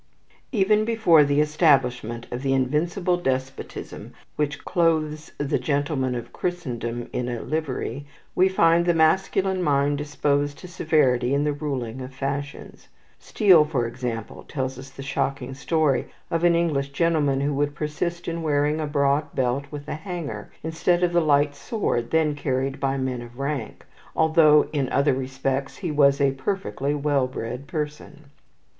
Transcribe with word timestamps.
Even 0.51 0.83
before 0.83 1.23
the 1.23 1.41
establishment 1.41 2.25
of 2.31 2.41
the 2.41 2.53
invincible 2.55 3.17
despotism 3.17 4.13
which 4.35 4.65
clothes 4.65 5.31
the 5.37 5.59
gentlemen 5.59 6.15
of 6.15 6.33
Christendom 6.33 7.07
in 7.13 7.29
a 7.29 7.39
livery, 7.41 8.07
we 8.33 8.49
find 8.49 8.87
the 8.87 8.95
masculine 8.95 9.61
mind 9.61 9.99
disposed 9.99 10.57
to 10.57 10.67
severity 10.67 11.35
in 11.35 11.43
the 11.43 11.53
ruling 11.53 12.01
of 12.01 12.15
fashions. 12.15 12.87
Steele, 13.19 13.63
for 13.63 13.85
example, 13.85 14.41
tells 14.47 14.79
us 14.79 14.89
the 14.89 15.03
shocking 15.03 15.53
story 15.53 16.07
of 16.31 16.43
an 16.43 16.55
English 16.55 16.89
gentleman 16.93 17.41
who 17.41 17.53
would 17.53 17.75
persist 17.75 18.27
in 18.27 18.41
wearing 18.41 18.79
a 18.81 18.87
broad 18.87 19.35
belt 19.35 19.65
with 19.69 19.87
a 19.87 19.93
hanger, 19.93 20.51
instead 20.63 21.03
of 21.03 21.13
the 21.13 21.21
light 21.21 21.53
sword 21.55 22.09
then 22.09 22.33
carried 22.33 22.79
by 22.79 22.97
men 22.97 23.21
of 23.21 23.37
rank, 23.37 23.85
although 24.15 24.67
in 24.73 24.89
other 24.89 25.13
respects 25.13 25.77
he 25.77 25.91
was 25.91 26.19
a 26.19 26.31
"perfectly 26.31 26.95
well 26.95 27.27
bred 27.27 27.67
person." 27.67 28.31